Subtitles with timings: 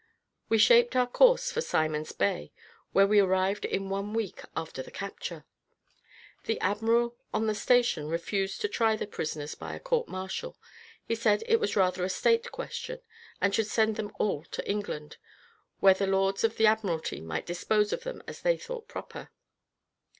[0.49, 2.51] We shaped our course for Simon's Bay,
[2.91, 5.45] where we arrived in one week after the capture.
[6.45, 10.57] The admiral on the station refused to try the prisoners by a court martial;
[11.05, 12.99] he said it was rather a state question,
[13.39, 15.17] and should send them all to England,
[15.81, 19.29] where the lords of the admiralty might dispose of them as they thought proper.